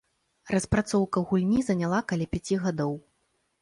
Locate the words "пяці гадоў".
2.35-2.93